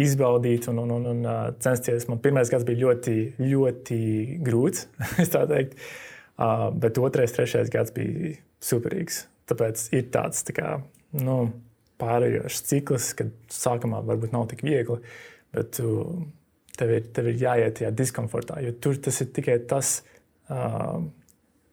[0.00, 2.08] izbaudīt un, un, un, un censties.
[2.08, 4.00] Man pirmais gads bija ļoti, ļoti
[4.44, 4.86] grūts,
[5.26, 9.24] uh, bet otrais, trešais gads bija superīgs.
[9.50, 10.70] Tāpēc ir tāds tā kā,
[11.20, 11.38] nu,
[12.00, 14.96] pārējošs cikls, kad sākumā varbūt nav tik viegli,
[15.54, 15.90] bet tu,
[16.78, 19.98] tev, ir, tev ir jāiet tajā diskomfortā, jo tur tas ir tikai tas.
[20.48, 21.04] Uh,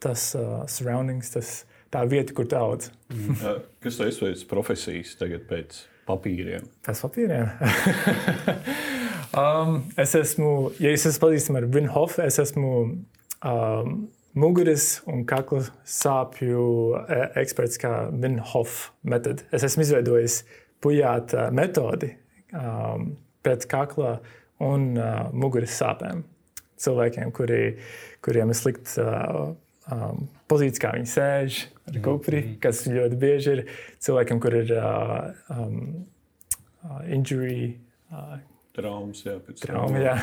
[0.02, 1.54] tas uh, surroundings, tas,
[1.94, 2.92] tā vieta, kur tu audz.
[3.12, 3.62] Mm.
[3.84, 6.66] Kas tev ir profesijas tagad pēc papīriem?
[6.86, 7.52] Pēc papīriem?
[9.42, 13.96] um, es esmu, ja es esmu pazīstams ar Vinhofu, es esmu um,
[14.38, 16.66] muguras un kakla sāpju
[17.02, 19.46] e, eksperts kā Vinhofu metode.
[19.54, 20.42] Es esmu izveidojis
[20.82, 22.14] pujāta metodi
[22.56, 23.12] um,
[23.44, 24.20] pret kakla
[24.62, 26.24] un uh, muguras sāpēm.
[26.82, 27.76] Cilvēkiem, kuri,
[28.26, 29.52] kuriem ir slikts uh,
[29.92, 31.60] um, pozīcija, kā viņi sēž
[31.92, 33.64] ar kupri, kas ļoti bieži ir
[34.04, 36.08] cilvēkiem, kur ir uh, um,
[36.86, 37.76] uh, injury.
[38.12, 38.40] Uh,
[38.72, 40.00] Traumas, jā, trauma.
[40.00, 40.16] Jā.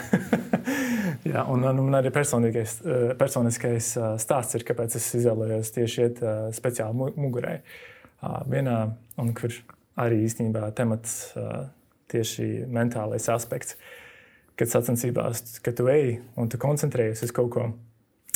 [1.35, 6.22] jā, un, un man arī uh, personiskais uh, stāsts ir, kāpēc es izvēlējos tieši iet
[6.24, 7.59] uh, speciāli mugurai.
[8.50, 8.78] Vienā,
[9.22, 9.52] un kur
[10.02, 11.37] arī īstenībā temats
[12.11, 13.76] tieši mentālais aspekts,
[14.59, 17.68] kad sacensībās, kad tu ej un tu koncentrējies uz kaut ko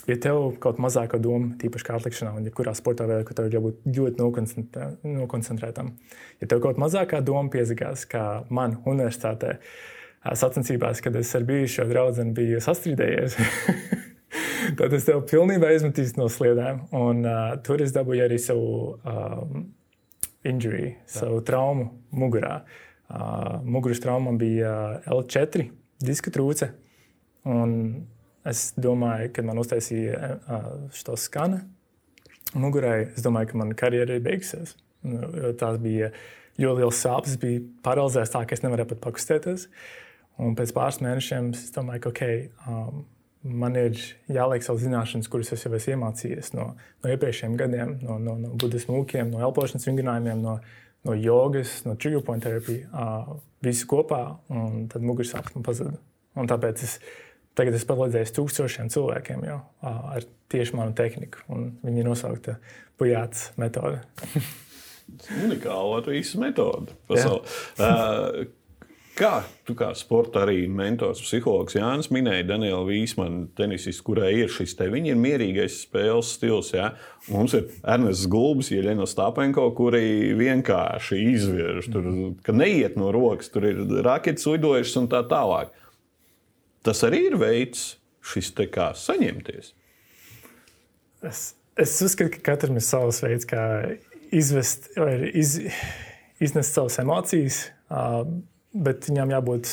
[0.08, 3.58] ja tev kaut mazāka doma, tīpaši kā atlikšanā, un jebkurā sportā veidā, ka tev ir
[3.58, 4.22] jābūt ļoti
[5.16, 5.92] nokoncentrētam,
[6.42, 9.58] ja tev kaut mazākā doma piezagās, kā man universitātē,
[10.22, 13.38] sacensībās, kad es ar bijušo draugu biju sastrīdējies.
[14.78, 16.84] Tad es tev pilnībā izmetīšu no sliedēm.
[16.94, 19.64] Un, uh, tur es dabūju arī savu um,
[20.46, 22.60] injury, savu traumu mugurā.
[23.12, 25.66] Uh, muguras trauma bija L4
[26.02, 26.70] diska trūce.
[27.50, 27.74] Un
[28.48, 30.36] Es domāju, kad man uztaisīja
[30.98, 31.62] šo skanu
[32.58, 34.74] mugurai, es domāju, ka mana karjera ir beigusies.
[35.06, 36.10] Nu, tās bija
[36.60, 39.66] jo liels sāpes bija paralizēts tā, ka es nevarēju pat pakustēties.
[40.42, 43.02] Un pēc pāris mēnešiem es domāju, ka okay, um,
[43.42, 43.98] man ir
[44.32, 48.52] jāliek savas zināšanas, kuras es jau esmu iemācījies no, no iepriekšējiem gadiem, no, no, no
[48.60, 50.56] budismu mūkiem, no elpošanas vingrinājumiem, no,
[51.08, 55.98] no jogas, no trigger point terapijas, uh, visu kopā, un tad mugursāpes man pazuda.
[56.38, 56.96] Un tāpēc es
[57.58, 62.56] tagad esmu palīdzējis tūkstošiem cilvēkiem jau ar tieši manu tehniku, un viņi ir nosaukta
[63.00, 64.02] pujāts metode.
[65.44, 66.96] Unikāla Latvijas metode.
[67.12, 68.44] Uh,
[69.12, 74.72] Kā tu kā sporta arī mentors, psihologs Jānis minēja, Daniela Vīsmana, tenisists, kurai ir šis
[74.78, 76.70] te, viņa ir mierīgais spēles stils.
[76.72, 76.94] Ja?
[77.28, 82.08] Mums ir Ernests Gulbis, Jeļena Stāpenko, kuri vienkārši izvērš, tur,
[82.40, 85.76] ka neiet no rokas, tur ir raketas lidojušas un tā tālāk.
[86.86, 89.72] Tas arī ir veids, šis te kā saņemties.
[91.26, 91.42] Es,
[91.78, 93.62] es uzskatu, ka katram ir savs veids, kā
[94.34, 94.90] izvest
[95.32, 95.58] iz,
[96.42, 97.64] iznest savas emocijas.
[98.72, 99.72] Bet viņām jābūt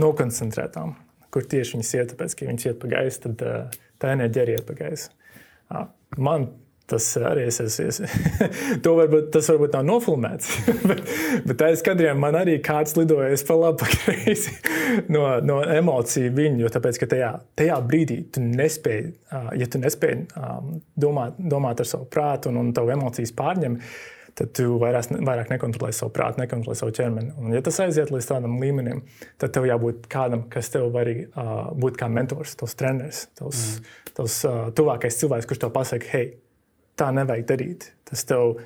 [0.00, 0.94] nokoncentrētām.
[1.34, 3.42] Kur tieši viņas iet, tāpēc, ka viņas iet pa gaisu, tad
[4.00, 5.10] tā enerģija arī iet pa gaisu.
[6.16, 6.48] Man
[6.90, 8.00] tas arī es, es, es
[8.84, 10.50] to varbūt, tas varbūt nav nofilmēts.
[10.90, 11.02] bet,
[11.48, 14.54] bet aiz kadriem man arī kāds lidojas pa labi, kreisi
[15.12, 16.64] no, no emociju viņu.
[16.64, 19.14] Jo tāpēc, ka tajā, tajā brīdī tu nespēji,
[19.60, 20.26] ja tu nespēji
[20.96, 23.82] domāt, domāt ar savu prātu un, un tavu emocijas pārņemt,
[24.36, 27.32] tad tu vairāk, vairāk nekontrolē savu prātu, nekontrolē savu ķermeni.
[27.40, 29.00] Un, ja tas aiziet līdz tādam līmenim,
[29.40, 33.94] tad tev jābūt kādam, kas tev var uh, būt kā mentors, tavs treneris, tavs, mm.
[34.18, 36.34] tavs uh, tuvākais cilvēks, kurš tev pasaka, hei,
[36.96, 37.90] tā nevajag darīt.
[38.08, 38.56] Tas tev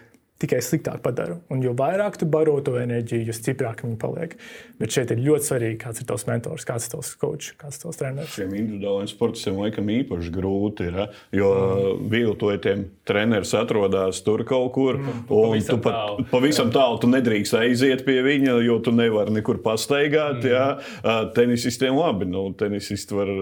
[0.40, 1.36] tikai sliktāk padara.
[1.52, 4.36] Un jo vairāk tu baro to enerģiju, jo stiprāk viņi paliek.
[4.80, 7.84] Bet šeit ir ļoti svarīgi, kāds ir tavs mentors, kāds ir tavs coach, kāds ir
[7.84, 8.32] tavs treneris.
[8.38, 10.96] Šiem individuāliem sportistiem laikam īpaši grūti ir,
[11.36, 12.06] jo mm.
[12.14, 15.26] viltojotiem treneris atrodas tur kaut kur, mm.
[15.28, 16.26] un tu pat tālu.
[16.32, 20.40] pavisam tālu tu nedrīkst aiziet pie viņa, jo tu nevari nekur pastaigāt.
[20.40, 20.48] Mm.
[20.54, 21.20] Jā.
[21.36, 23.34] Tenisistiem labi, nu, tenisisti var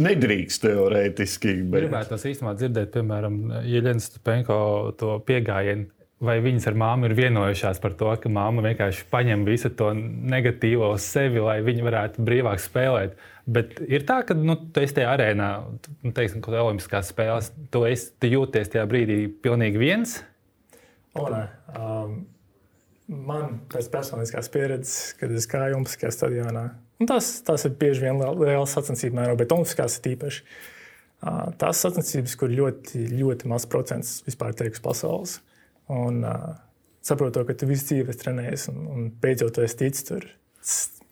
[0.00, 1.58] nedrīkst teorētiski.
[1.66, 1.84] Bet...
[1.84, 4.62] Gribētu tas īstenībā dzirdēt, piemēram, Jeļens Penko
[4.96, 5.81] to piegājienu
[6.22, 10.92] vai viņas ar māmu ir vienojušās par to, ka māma vienkārši paņem visu to negatīvo
[10.94, 13.16] uz sevi, lai viņi varētu brīvāk spēlēt.
[13.52, 15.48] Bet ir tā, ka nu, tu esi tajā arēnā,
[16.04, 20.20] nu, teiksim, kaut kādā olimpiskās spēlēs, tu, esi, tu jūties tajā brīdī pilnīgi viens.
[21.18, 21.42] O, nē.
[21.76, 22.20] um,
[23.12, 26.68] man pēc personiskās pieredzes, kad es gāju Olimpiskajā stadionā,
[27.08, 30.46] tas, tas ir bieži vien liels sacensību mērogs, bet Olimpiskās ir īpaši.
[31.22, 35.40] Uh, tās sacensības, kur ļoti, ļoti maz procents vispār tiek uz pasaules.
[35.90, 36.52] Un uh,
[37.04, 40.28] saprotu, ka tu visu dzīvi trenējies, un, un beidzot es ticu tur.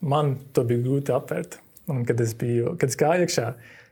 [0.01, 1.59] Man to bija grūti apvērt.
[1.91, 3.47] Un, kad es biju, kad es gāju iekšā,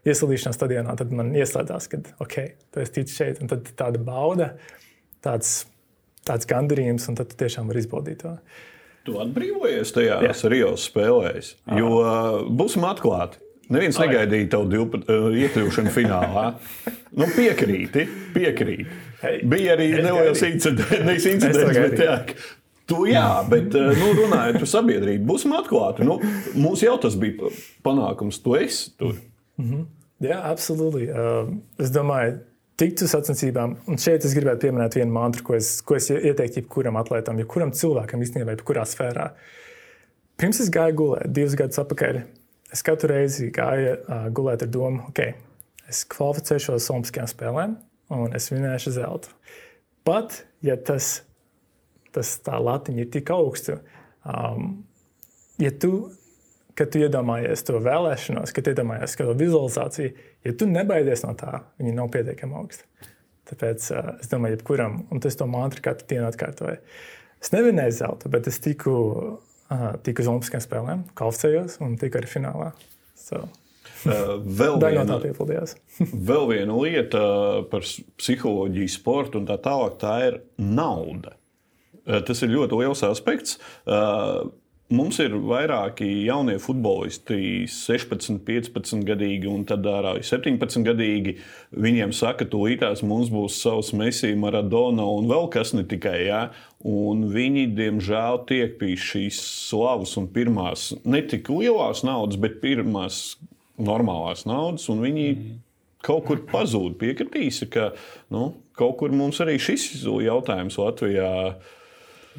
[0.07, 2.35] iesaistīšanās stadionā, tad man ieslēdzās, ka, ok,
[2.71, 4.53] tu esi ticis šeit, un tad tāda bauda,
[5.25, 5.63] tāds,
[6.27, 8.35] tāds gandarījums, un tad tu tiešām vari izbaudīt to.
[9.07, 11.89] Tu atbrīvojies tajās Rio spēlēs, jo
[12.61, 13.41] būsim atklāti.
[13.69, 16.45] Neviens negaidīja tavu uh, iekļūšanu finālā.
[17.13, 18.87] Nu, piekrīti, piekrīti.
[19.19, 22.15] Hey, Bija arī neliels incidents, incidents bet jā,
[22.89, 26.05] Tu, jā, bet eh, nu, runājot par sabiedrību, būsim atklāti.
[26.07, 26.17] Nu,
[26.57, 27.51] mums jau tas bija
[27.85, 29.13] panākums, tu esi tur.
[29.59, 29.83] Mm -hmm.
[30.25, 31.05] Jā, absolūti.
[31.07, 32.39] Uh, es domāju,
[32.75, 36.59] tikt uz sacensībām, un šeit es gribētu pieminēt vienu mantru, ko es, ko es ieteiktu
[36.59, 39.29] jebkuram atlētam, jebkuram cilvēkam īstenībā, jebkurā sfērā.
[40.37, 42.21] Pirms es gāju gulēt, divus gadus atpakaļ,
[42.73, 45.23] es katru reizi gāju uh, gulēt ar domu, ok,
[45.89, 47.75] es kvalificēšos Olimpiskajām spēlēm
[48.13, 49.33] un es vinēšu zeltu.
[50.07, 51.19] Pat ja tas,
[52.15, 53.79] tas tā latiņa ir tik augsta,
[54.23, 54.71] um,
[55.61, 56.09] ja tu,
[56.77, 60.13] kad tu iedomājies to vēlēšanos, kad iedomājies to vizualizāciju,
[60.47, 62.87] ja tu nebaidies no tā, viņi nav pietiekami augsti.
[63.49, 66.79] Tāpēc uh, es domāju, jebkuram, un tas to mantru katru dienu atkārtoju.
[67.39, 68.93] Es nevinēju zeltu, bet es tiku,
[69.69, 72.69] uh, tiku uz Olimpiskajām spēlēm, kvalificējos un tiku arī finālā.
[73.19, 73.45] So.
[74.05, 75.19] Uh, vēl, viena,
[76.29, 77.25] vēl viena lieta
[77.71, 77.85] par
[78.21, 81.35] psiholoģiju, sportu un tā tālāk, tā ir nauda.
[82.05, 83.59] Uh, tas ir ļoti liels aspekts.
[83.85, 84.49] Uh,
[84.93, 91.35] mums ir vairāki jaunie futbolisti, 16, 15 gadīgi un tad arī 17 gadīgi.
[91.77, 96.17] Viņiem saka, ka tūlītās mums būs savs Messi, Maradona un vēl kas ne tikai.
[96.27, 96.41] Ja?
[96.87, 103.37] Un viņi, diemžēl, tiek pie šīs slavas un pirmās, ne tik lielās naudas, bet pirmās
[103.79, 105.55] normālās naudas, un viņi mm.
[106.05, 106.97] kaut kur pazūd.
[106.99, 107.91] Piekritīsi, ka
[108.33, 109.91] nu, kaut kur mums arī šis
[110.25, 111.33] jautājums Latvijā.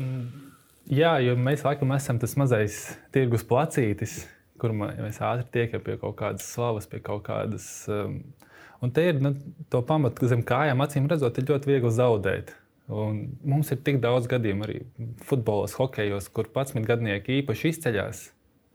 [0.00, 0.49] Mm.
[0.90, 2.80] Jā, jo mēs laikam esam tas mazais
[3.14, 4.24] tirgus placītis,
[4.58, 7.66] kur mēs ātri tiekam pie kaut kādas slavas, pie kaut kādas.
[7.86, 8.18] Um,
[8.82, 9.30] un te ir nu,
[9.70, 12.50] to pamatu zem kājām, acīm redzot, ir ļoti viegli zaudēt.
[12.90, 14.80] Un mums ir tik daudz gadījumu arī
[15.28, 18.26] futbolos, hokejos, kur 11 gadnieki īpaši izceļas.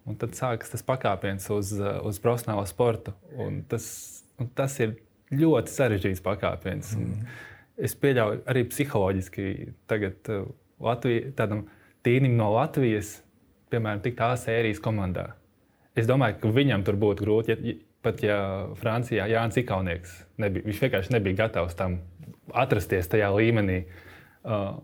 [0.08, 3.12] Un tad sākas tas pakāpiens uz, uz profesionālo sportu.
[3.36, 3.88] Un tas,
[4.40, 4.96] un tas ir
[5.36, 6.96] ļoti sarežģīts pakāpiens.
[6.96, 7.26] Mm.
[7.76, 9.50] Es pieļauju arī psiholoģiski,
[9.92, 10.46] tagad uh,
[10.80, 11.66] Latvija, tādam
[12.06, 13.20] tīnim no Latvijas,
[13.74, 15.34] piemēram, tikt A sērijas komandā.
[15.96, 18.40] Es domāju, ka viņam tur būtu grūti, ja, pat ja
[18.80, 22.02] Francijā Jānis Ikaunieks nebija, viņš vienkārši nebija gatavs tam
[22.54, 23.86] atrasties tajā līmenī.
[24.46, 24.76] Uh,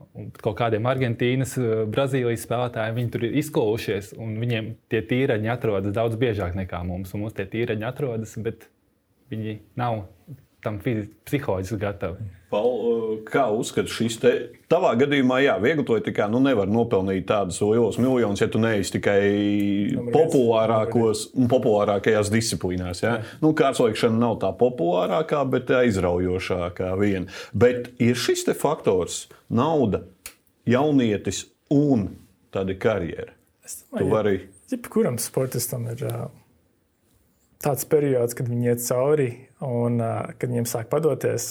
[0.42, 5.94] kaut kādiem Argentīnas, uh, Brazīlijas spēlētājiem viņi tur ir izkolušies, un viņiem tie tīraņi atrodas
[5.94, 7.14] daudz biežāk nekā mums.
[7.14, 8.66] Mums tie tīraņi atrodas, bet
[9.30, 10.08] viņi nav
[10.64, 12.30] tam fiziski, psiholoģiski gatavi.
[12.52, 14.32] Paul, uh, kā uzskati šis te?
[14.72, 18.96] Tavā gadījumā, jā, viegli to tikai nu, nevar nopelnīt tādus lielos miljonus, ja tu neesi
[18.98, 19.22] tikai
[20.12, 23.04] populārākos, populārākajās disciplīnās.
[23.06, 23.18] Ja?
[23.44, 27.32] Nu, Kārslēgšana nav tā populārākā, bet aizraujošākā viena.
[27.54, 30.04] Bet ir šis te faktors, nauda,
[30.68, 32.10] jaunietis un
[32.52, 33.32] tāda karjera.
[33.66, 36.04] Es domāju, ka jebkuram sportistam ir
[37.62, 39.30] tāds periods, kad viņi iet cauri
[39.66, 41.48] un uh, kad viņiem sāk padoties,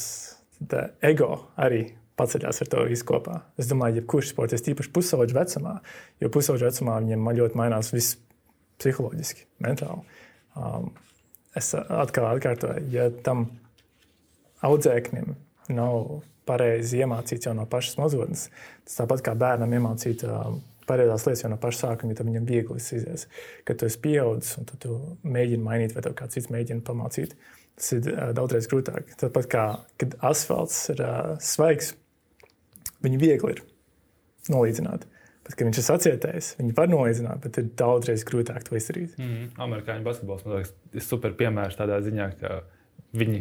[0.60, 1.86] tad ego arī
[2.20, 3.40] paceļās ar to visu kopā.
[3.60, 5.76] Es domāju, ka jebkurš sportists, īpaši pusauģu vecumā,
[6.20, 8.18] jo pusauģu vecumā viņiem ļoti mainās viss
[8.80, 10.18] psiholoģiski, mentāli.
[10.58, 10.90] Um,
[11.56, 13.46] es atkal atkārtoju, ja tam
[14.66, 15.34] audzēknim
[15.72, 18.48] nav pareizi iemācīts jau no pašas mazotnes.
[18.88, 20.50] Tas tāpat kā bērnam iemācīt uh,
[20.90, 23.26] pareizās lietas jau no paša sākuma, ja viņam viegli izies.
[23.68, 27.36] Kad tu esi pieaudzis un tu mēģini mainīt, vai tev kāds cits mēģina pamācīt,
[27.80, 29.14] tas ir uh, daudzreiz grūtāk.
[29.20, 29.64] Tāpat kā
[30.00, 31.94] kad asfalts ir uh, svaigs,
[33.04, 33.64] viņu viegli ir
[34.52, 35.06] nolīdzināt.
[35.40, 39.16] Bet, kad viņš ir sacietējis, viņi var nolīdzināt, bet ir daudzreiz grūtāk to izdarīt.
[39.18, 39.48] Mm.
[39.64, 42.60] Amerikāņu basketbols man liekas, ir super piemērs tādā ziņā, ka
[43.16, 43.40] viņi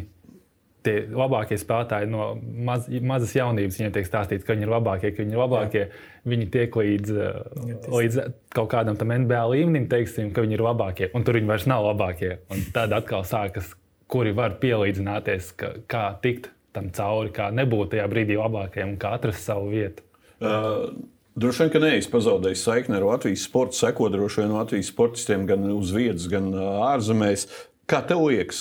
[0.86, 3.78] tie labākie spēlētāji no maz, mazas jaunības.
[3.78, 5.82] Viņiem tiek stāstīts, ka viņi ir labākie, ka viņi ir labākie.
[5.84, 6.06] Jā.
[6.30, 8.18] Viņi tiek līdz, Jā, līdz
[8.56, 11.86] kaut kādam tam NBA līmenim, teiksim, ka viņi ir labākie, un tur viņi vairs nav
[11.90, 12.38] labākie.
[12.52, 13.74] Un tad atkal sākas,
[14.10, 19.14] kuri var pielīdzināties, ka, kā tikt tam cauri, kā nebūt tajā brīdī labākajam un kā
[19.18, 20.06] atrast savu vietu.
[20.42, 20.92] Uh.
[21.40, 25.62] Droši vien, ka neesmu pazaudējis saikni ar Latvijas sporta, sekot droši vien Latvijas sportistiem gan
[25.72, 27.46] uz vietas, gan ārzemēs.
[27.88, 28.58] Kā tev liekas,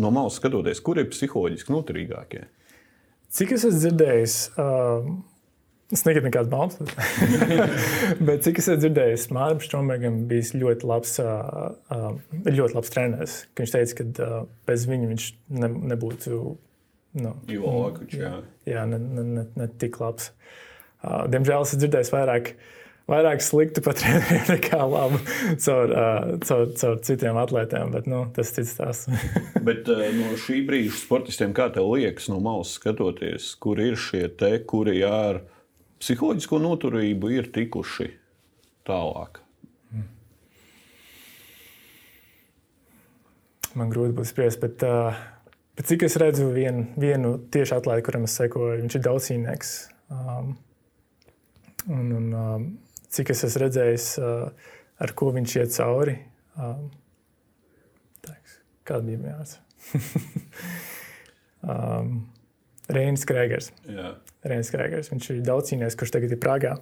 [0.00, 2.44] no malas skatoties, kur ir psiholoģiski noturīgākie?
[3.32, 5.10] Cik es esmu dzirdējis, uh,
[5.92, 6.78] es negribu nekādas baumas,
[8.26, 12.10] bet cik es esmu dzirdējis, Mārcis Strunbergam bija ļoti labs, uh, uh,
[12.48, 13.38] ļoti labs treneris.
[13.60, 14.36] Viņš teica, ka uh,
[14.68, 15.30] bez viņa viņš
[15.62, 16.42] ne, nebūtu.
[17.22, 20.30] Nu, Ilākuč, jā, jā ne, ne, ne, ne tik labs.
[21.02, 22.70] Uh, diemžēl es dzirdēju vairāk uh,
[23.10, 25.20] vairāk sliktu par treneriem nekā labu
[25.62, 27.92] caur, uh, caur, caur citiem atlētiem.
[27.94, 29.24] Bet nu, tas ir cits stāsts.
[29.68, 34.26] bet uh, no šī brīža sportistiem, kā tev liekas, no malas skatoties, kur ir šie
[34.38, 35.42] te, kuri ar
[36.02, 38.08] psiholoģisko noturību ir tikuši
[38.88, 39.40] tālāk?
[43.78, 45.16] Man grūti būs spriest, bet, uh,
[45.78, 49.70] bet cik es redzu vien, vienu tieši atlēti, kuram es sekoju, viņš ir daudzcīnieks.
[50.12, 50.50] Um,
[51.86, 52.66] un, un, um,
[53.08, 54.08] cik es esmu redzējis,
[55.06, 56.18] ar ko viņš iet cauri.
[58.82, 59.56] Kāda bija mērķis?
[61.72, 62.14] um,
[62.92, 63.70] Reinis Krēgers.
[64.46, 65.10] Reinis Krēgers.
[65.12, 66.76] Viņš ir daudz cīnījies, kurš tagad ir Prāgā.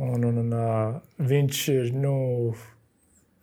[0.00, 2.14] Un, un, un, uh, viņš ir, nu,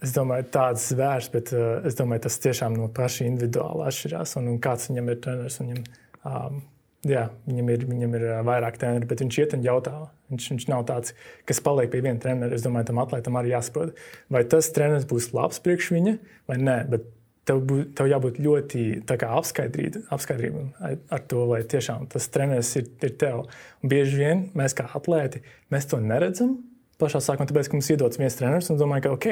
[0.03, 4.37] es domāju, tāds zvērs, bet uh, es domāju, tas tiešām no paša individuāli atšķirās.
[4.41, 5.83] Un, un kāds viņam ir treneris, viņam,
[6.23, 6.61] um,
[7.07, 10.83] jā, viņam, ir, viņam ir vairāk treneri, bet viņš iet un jautā Viņš, viņš nav
[10.89, 11.13] tāds,
[11.47, 12.55] kas paliek pie viena trenera.
[12.55, 13.93] Es domāju, tam atlētam arī jāsaprot,
[14.33, 16.17] vai tas treneris būs labs priekš viņa
[16.51, 16.77] vai nē.
[16.91, 17.07] Bet
[17.47, 23.45] tev, bū, tev jābūt ļoti apskaidrītam ar to, vai tiešām tas treneris ir, ir tev.
[23.81, 26.57] Un bieži vien mēs kā atlēti mēs to neredzam
[27.01, 29.27] pašā sākumā, tāpēc, ka mums ir iedots viens treneris un domājam, ka ok,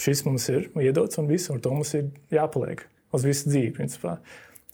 [0.00, 2.84] šis mums ir iedots un viss, un to mums ir jāpaliek
[3.16, 3.72] uz visu dzīvi.
[3.78, 4.18] Principā.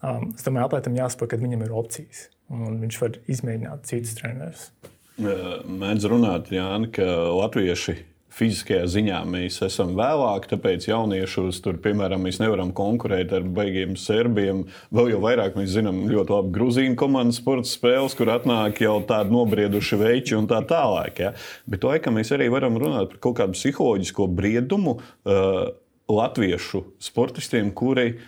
[0.02, 4.68] Um, es domāju, atlētam jāsaprot, ka viņam ir opcijas un viņš var izmēģināt citus trenerus
[5.16, 7.96] mēdz runāt, Jāni, ka latvieši
[8.36, 14.64] fiziskajā ziņā mēs esam vēlāki, tāpēc jauniešus tur, piemēram, mēs nevaram konkurēt ar baigiem serbiem.
[14.94, 19.32] Vēl jau vairāk mēs zinām ļoti labi grūzīnu komandas sporta spēles, kur atnāk jau tādi
[19.32, 21.24] nobrieduši veči un tā tālāk.
[21.24, 21.32] Ja?
[21.70, 25.72] Bet laikam mēs arī varam runāt par kaut kādu psiholoģisko briedumu uh,
[26.12, 28.18] latviešu sportistiem, kuri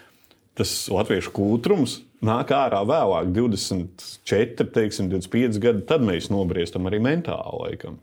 [0.58, 7.66] tas latviešu kūtrums nāk ārā vēlāk, 24, teiksim, 25 gadi, tad mēs nobriestam arī mentāli.
[7.68, 8.00] Laikam.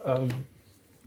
[0.00, 0.32] Um.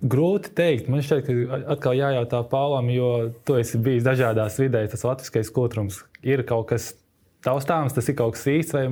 [0.04, 0.90] Grūti teikt.
[0.92, 3.12] Man šķiet, ka atkal jājautā Pāvlam, jo
[3.48, 4.92] tu esi bijis dažādās vidēs.
[4.92, 6.92] Tas latviskais kotrums ir kaut kas
[7.44, 8.84] taustāms, tas ir kaut kas īsts, vai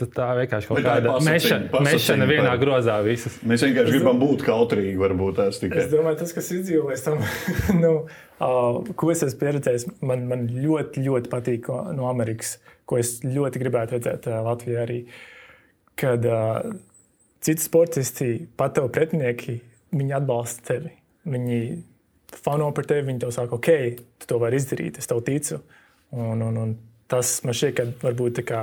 [0.00, 3.38] tā vienkārši kaut kāda mešana, mešana vienā par- grozā visas.
[3.46, 5.84] Mēs vienkārši gribam būt kautrīgi, varbūt tas tikai.
[5.84, 7.22] Es domāju, tas, kas izdzīvojas tam,
[7.84, 7.92] nu,
[8.42, 12.56] uh, ko es esmu pieredzējis, man, man ļoti, ļoti patīk no Amerikas,
[12.90, 15.00] ko es ļoti gribētu redzēt uh, Latvijā arī.
[16.00, 16.72] Kad uh,
[17.44, 19.60] citi sportisti, pat tev pretinieki,
[19.94, 20.94] viņi atbalsta tevi.
[21.30, 21.58] Viņi
[22.40, 25.60] fano par tevi, viņi tev saka, ok, tu to vari izdarīt, es tev ticu.
[26.14, 26.72] Un, un, un
[27.10, 28.62] tas man šķiet, ka varbūt tā kā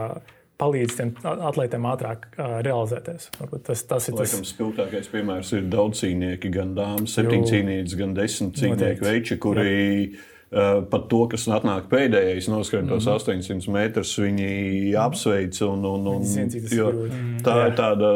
[0.57, 3.29] palīdz tiem atlētiem ātrāk uh, realizēties.
[3.37, 7.97] Varbūt Tas, tas ir tas, Laikam spilgtākais piemērs ir daudz cīnieki, gan dāmas, septiņu cīnītas,
[7.99, 9.05] gan desmit cīnieku Noteikti.
[9.05, 9.75] veči, kuri
[10.07, 13.17] uh, pat to, kas atnāk pēdējais, noskrien tos Mhm.
[13.17, 15.59] 800 metrus, viņi apsveic.
[15.67, 17.43] Un, un, un, ir jo grūti.
[17.43, 18.11] tā ir tāda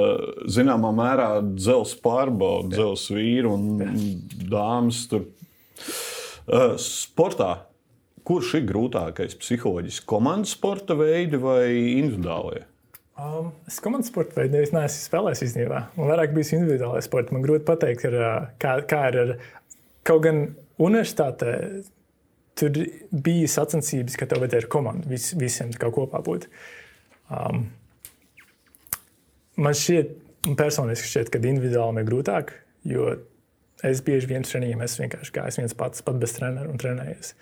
[0.48, 3.68] zināmā mērā dzels pārbauda, dzels vīru un
[4.48, 5.08] dāmas.
[5.12, 5.28] Tur.
[6.48, 7.68] Uh, sportā.
[8.28, 10.06] Kurš ir grūtākais psiholoģiski?
[10.06, 12.68] Komandas sporta veidi vai individuālie?
[13.22, 15.80] Um, es komandas sporta veidu es neesmu spēlējis īstenībā.
[15.98, 17.34] Man vairāk bijis individuālais sports.
[17.34, 19.34] Man grūti pateikt, ar, uh, kā, kā ir ar
[20.08, 20.44] kaut gan
[20.82, 21.56] universitātē.
[22.62, 22.78] Tur
[23.26, 26.46] bija sacensības, ka tev vajadzēja ar komandu vis, visiem kopā būt.
[27.34, 27.64] Um,
[29.58, 30.12] man šķiet,
[30.46, 32.54] man personiski šķiet, ka individuāli ir grūtāk,
[32.92, 33.08] jo
[33.88, 37.34] es bieži vien treniņiem esmu vienkārši gājis viens pats, pat bez treneru un trenējies.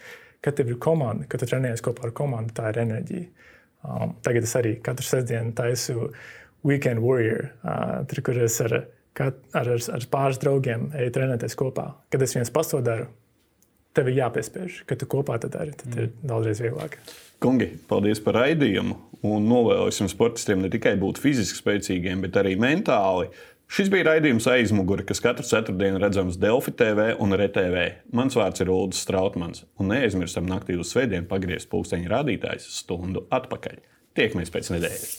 [0.45, 3.49] Kad tev ir komanda, kad tu trenējies kopā ar komandu, tā ir enerģija.
[3.83, 6.09] Um, tagad es arī katru sestdienu taisu
[6.67, 8.81] Weekend Warrior, uh, tur, kur es ar,
[9.19, 11.89] ar, ar, ar pāris draugiem eju trenēties kopā.
[12.11, 13.07] Kad es viens pats to daru,
[13.97, 14.83] tev ir jāpiespiež.
[14.89, 15.99] Kad tu kopā to dari, tad mm.
[15.99, 16.97] ir daudzreiz vieglāk.
[17.39, 18.97] Kungi, paldies par raidījumu.
[19.29, 23.29] Un novēlosim sportistiem ne tikai būt fiziski spēcīgiem, bet arī mentāli.
[23.69, 27.85] Šis bija raidījums aizmugure, kas katru ceturtdienu redzams Delfi TV un RTV.
[28.17, 29.67] Mans vārds ir Ulrichs Strautmans.
[29.77, 33.77] Un neaizmirstam naktī uz svētdienu pagriezt pulksteņa rādītājs stundu atpakaļ.
[34.17, 35.15] Tiekamies pēc nedēļas!